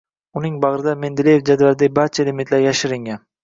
[0.39, 3.27] Uning bag‘rida Mendeleyev jadvalidagi barcha elementlar yashiringan.